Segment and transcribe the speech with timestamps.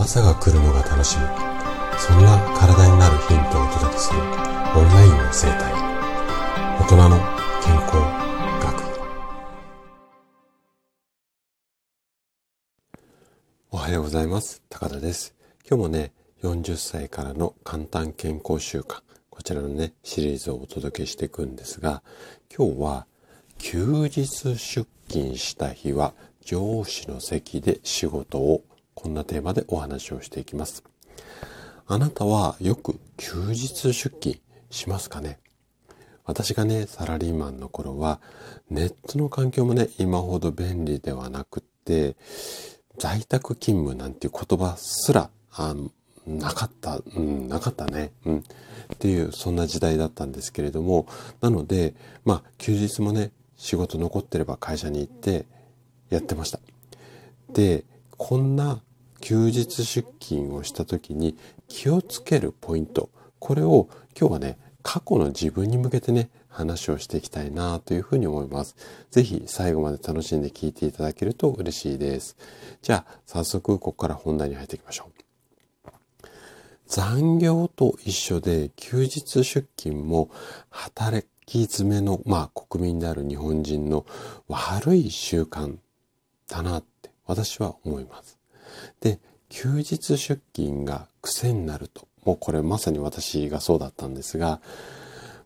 [0.00, 1.24] 朝が来るのが楽しみ。
[1.98, 4.18] そんな体になるヒントをお届けする。
[4.18, 5.74] オンラインの生態。
[6.80, 7.18] 大人の
[7.62, 7.96] 健康
[8.64, 8.80] 学。
[13.72, 14.62] おはようございます。
[14.70, 15.34] 高田です。
[15.68, 16.12] 今日もね
[16.42, 19.02] 40歳からの簡単健康習慣。
[19.28, 22.02] こちらのねシリーズをお届けしていくんですが
[22.56, 23.06] 今日は
[23.58, 24.56] 休日出
[25.08, 28.62] 勤した日は上司の席で仕事を
[28.94, 30.82] こんなテーマでお話をしていきます。
[31.86, 34.36] あなたはよく休日出勤
[34.70, 35.38] しますかね？
[36.24, 38.20] 私がね、サラリーマンの頃は、
[38.68, 42.14] ネットの環境もね、今ほど便利ではなくって、
[42.98, 45.74] 在宅勤務なんていう言葉すら、あ、
[46.26, 48.12] なかった、うん、なかったね。
[48.24, 48.38] うん。
[48.38, 48.42] っ
[48.98, 51.08] ていう、そんな時代だったんですけれども、
[51.40, 55.46] なので、まあ、休日もね、仕事残ってれば会社に行って
[56.10, 56.60] やってました。
[57.52, 57.84] で、
[58.22, 58.82] こんな
[59.22, 61.38] 休日出勤をした時に
[61.68, 68.76] 気をつけるポイント、これを今日はね、過去の自分に向けてね、話をしていきたいなというふうに思います。
[69.10, 72.36] ぜひ最後まで楽しんで聞いていただけると嬉しいです。
[72.82, 76.28] じゃあ早速ここから本題に入っていきましょう。
[76.88, 80.28] 残業と一緒で休日出勤も
[80.68, 84.04] 働き詰めの、まあ国民である日本人の
[84.46, 85.78] 悪い習慣
[86.48, 86.84] だなっ
[87.30, 88.38] 私は思います。
[89.00, 94.60] で、休日出勤が癖になると、もうこれまさに私がそうだったんですが、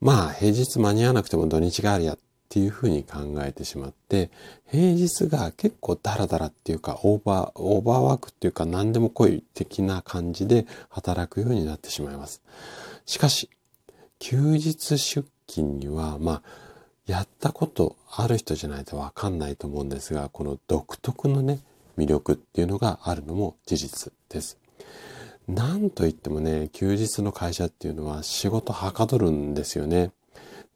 [0.00, 4.30] まあ平日間に合わなくても土日があるやっていうふうに考えてしまって、
[4.66, 12.42] 平日が結構ダラダラっていうかオーバー、オーバーワークっていうか何でも来い的な感じで働くようになってしまいます。
[13.04, 13.50] しかし、
[14.18, 16.42] 休日出勤には、まあ、
[17.06, 21.60] やったことある人じゃないとわかんないと思うんですが、この独特のね、
[21.96, 24.58] 魅力っていうのがあるのも事実です。
[25.46, 30.10] なんといってもね、休日の会社っていうのは仕事はかどるんですよね。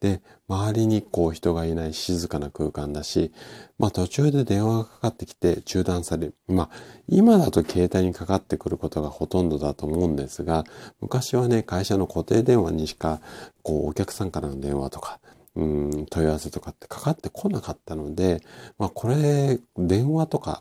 [0.00, 3.32] で、周りにこう人がいない静かな空間だし、
[3.78, 6.34] まあ途中で電話がかかってきて中断される。
[6.46, 6.70] まあ
[7.08, 10.64] 今だと携帯にかかってくることがほとんどだと思うんですが、
[11.00, 13.20] 昔はね、会社の固定電話にしか、
[13.62, 15.18] こうお客さんからの電話とか、
[15.56, 18.42] うん、問い合わせとかってかかってこなかったので、
[18.78, 20.60] まあこれ、電話とか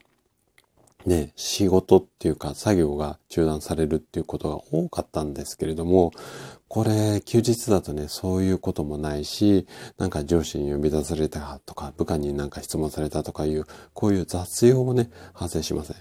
[1.06, 6.12] ね、仕事っていうか作業が中断されるっていうことが多かったんですけれども、
[6.68, 9.66] これ休日だとね、そういうこともないし、
[9.98, 15.98] なんか上司に呼び出されたとか、部下になんか質問されたとかいう、こういう雑用もね、発生しません。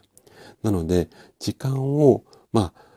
[0.62, 2.87] なので、時間を、まあ、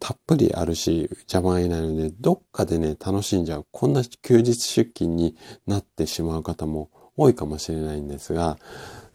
[0.00, 3.66] たっぷりあるし、邪魔いないので、どっかでね、楽しんじゃう。
[3.70, 5.36] こんな休日出勤に
[5.66, 8.58] なってしまう方も多いかもしれないんですが、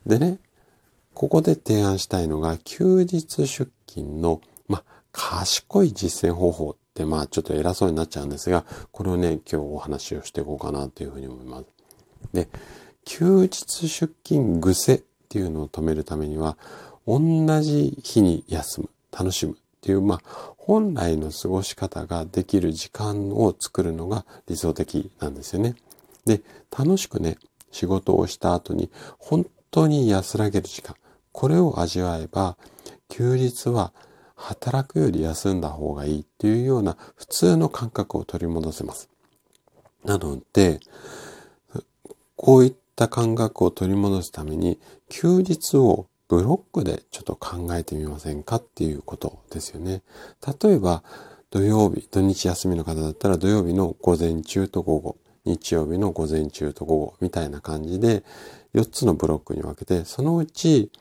[0.05, 0.39] でね、
[1.13, 11.65] ここで提案したいのが、休日出勤の、ま、賢い実践方法って、まあ、ちょっと偉そうになっちゃうんですが、これをね、今日お話をしていこうかなというふうに思います。
[12.33, 12.47] で、
[13.03, 16.57] 休日出勤癖っていうのを止めるためには、
[17.05, 17.19] 同
[17.61, 25.75] じ日に休む、楽しむっていう、まあ、本来の過ごし方ができる時間を作るのが理想的なんですよね。
[26.25, 26.41] で、
[26.77, 27.37] 楽しくね、
[27.71, 30.95] 仕事をした後に本当に安らげる時間、
[31.31, 32.57] これを味わえば、
[33.09, 33.93] 休日は
[34.35, 39.09] 働くより休んだ方がいいっていうような普通の感覚を取り戻せます。
[40.03, 40.79] なので、
[42.35, 50.01] こういった感覚を取り戻すために、休日をブロックでちょっと考えてみませんかっていうことですよね。
[50.61, 51.03] 例えば、
[51.49, 58.25] 土曜日、土日休みの方だったら土曜日の午前中と午後、日曜日の午前中と午後みたいな感じで
[58.73, 60.91] 4つのブロックに分けて、そのうち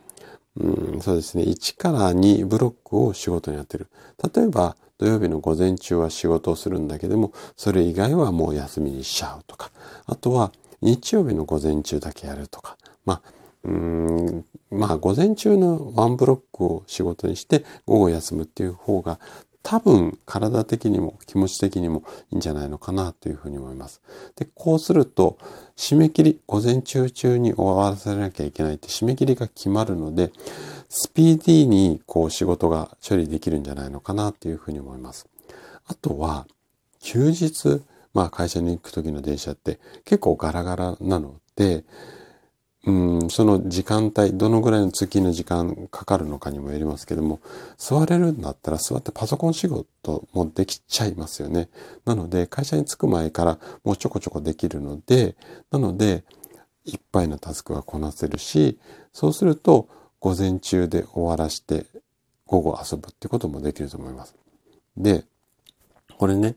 [0.59, 1.44] うん、そうですね。
[1.44, 3.88] 1から2ブロックを仕事にやってる。
[4.34, 9.70] 例えば、土曜日の午前中は仕事をするんだけども、それ以外はもう休みにしちゃうとか。
[10.06, 12.78] あとは、日曜日の午前中だけやるとか。
[13.04, 13.32] まあ、
[13.66, 19.19] うん、まあ、午前中のワンブロックを仕事にして、午後休むっていう方が、
[19.64, 24.00] 多分体的にも気持ち的にもいいんじゃないのかなというふうに思います。
[24.37, 25.38] で、こうすると、
[25.76, 30.31] 締め切り、午前中中に終わらせなきゃいけないって締め切りが決まるので、
[30.88, 35.26] スピーディーにこう仕事が処理できるんじゃないのかなというふうに思います。
[35.88, 36.46] あとは、
[37.00, 37.82] 休日、
[38.14, 41.85] まあ会社に行く時の電車って結構ガラガラなので、
[42.87, 47.41] うん、その時間帯、どのぐらいの通勤の時間かかるのかにもよりますけども、
[47.77, 51.69] 座れるんだったら座ってパソコン仕事もできちゃいますよね。
[52.05, 55.35] なので、会社に着く前からもうちょこちょこできるので、
[55.73, 56.23] なので、
[56.85, 58.79] いっぱいのタスクがこなせるし、
[59.12, 59.89] そうすると、
[60.21, 61.87] 午前中で終わらして、
[62.47, 64.37] 午後遊ぶってこともできると思います。
[64.97, 65.25] で、
[66.19, 66.55] これね、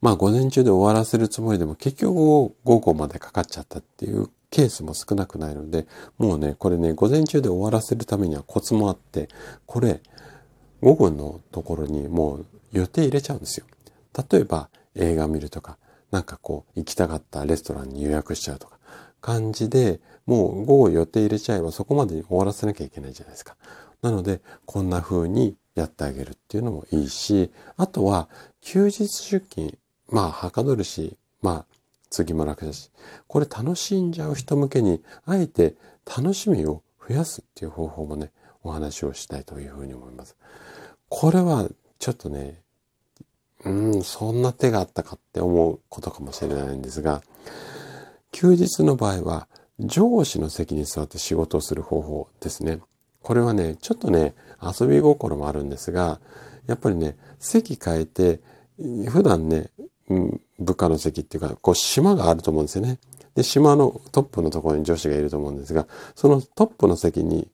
[0.00, 5.86] まあ午前中で終わらせるつもりでも結局午後までかかっちゃったっていうケースも少なくないので、
[6.18, 9.28] もうね、これね、午前中で終わらせるためにはコツもあって、
[9.66, 10.00] これ、
[10.82, 13.66] 午後のところにもう予定入れちゃうんですよ。
[14.30, 15.78] 例えば映画見るとか、
[16.10, 18.78] なんかこう行きたかったレストランに予約しちゃうとか、
[19.20, 23.56] 感じで、もう午後予定入れちゃえばそこまでに終わらせなきゃいけないじゃないですか。
[24.02, 28.28] なので、こんな風にやってあげるっていうのもいいし、あとは
[28.60, 31.79] 休日出勤、まあはかどるし、まあ
[32.10, 32.90] 次も楽だし、
[33.26, 40.36] これ楽しんじゃう人向けに、あえて楽しみを増やすっていう方法もね、お話をしたいというふうに思います。
[41.08, 41.68] これは
[41.98, 42.60] ちょっとね、
[43.64, 47.22] うん、そんな手があったかって思うことかもしれないんですが、
[48.32, 49.48] 休日の場合は
[49.78, 52.80] 上司の席に座って仕事をする方法ですね。
[53.22, 56.20] これはね、ちょっとね、遊び心もあるんですが、
[56.66, 58.40] やっぱりね、席変えて、
[59.08, 59.70] 普段ね、
[60.58, 62.98] 部下の席っていうか、こう島があると思うんですよね。
[63.34, 67.48] で、島のトップのところに女子がいると思うんですが、そのトップの席に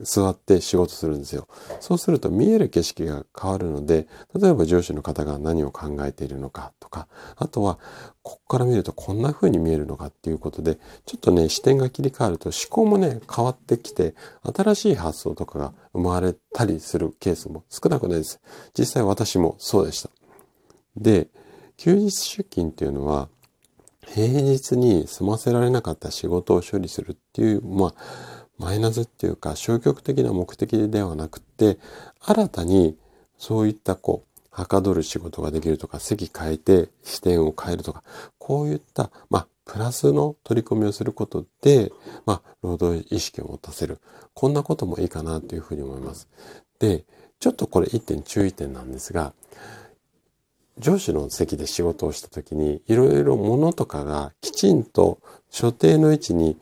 [0.00, 1.48] 座って仕事するんですよ。
[1.80, 7.78] そうすると見える景色が変わるので、例えば上司の方が何を考えているのかとか、あとは、
[8.22, 18.40] ここから見るとこんな風に見えるのかっていうことで、ちょっとね、視点が切り替わると思考もね、変わってきて、新しい発想とかが生まれたりするケースも少なくないです。
[18.76, 20.10] 実際私もそうでした。
[20.96, 21.28] で、
[21.76, 23.28] 休日出勤っていうのは、
[24.06, 27.94] 平日に済ませられなかった仕事を処理するっていう、まあ、
[28.58, 31.78] マイナスっていうか消極的な目的ではなくて、
[32.20, 32.96] 新たに
[33.38, 38.02] そういったこう、はかどる仕事ができるとか、席変えて視点を変えるとか、
[38.38, 41.90] こういった、まあ、プラスの取り組みをすることで、
[42.26, 43.98] まあ、労働意識を持たせる。
[44.34, 46.28] こんなこともいいかなというふうに思います。
[46.78, 47.04] で、
[47.40, 49.32] ちょっとこれ一点注意点なんですが、
[50.78, 55.18] 上司の席で仕事をした時に、いろいろ物とかがきちんと
[55.50, 56.58] 所定の位置に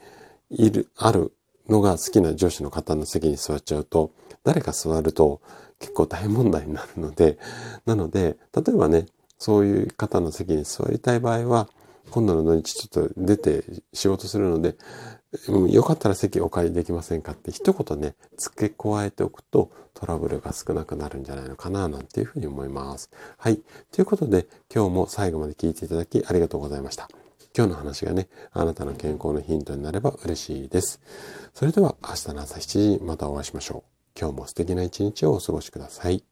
[0.51, 1.33] いる、ある
[1.69, 4.11] のが好きな上司の方の席に座っちゃうと、
[4.45, 5.41] 誰か座ると
[5.79, 7.39] 結構大問題になるので、
[7.87, 9.07] なので、例えばね、
[9.39, 11.69] そういう方の席に座りたい場合は、
[12.11, 14.77] 今度の土日ちょっと出て仕事するので、
[15.49, 23.11] うん、よかったら席お借りできませんかって一言ね、付け加えておくとトラブルが少なくなるんじゃないのかななんていうふうに思います。
[23.39, 23.61] はい。
[23.93, 27.09] ということで今日も最後まで聞いていただきありがとうございました。
[27.57, 31.01] 今日の話がね、あなたの健康のヒントになれば嬉しいです。
[31.55, 34.19] それでは明日の朝7時にまたお会いしましょう。
[34.19, 36.25] 今日も素敵な一日をお過ごしください。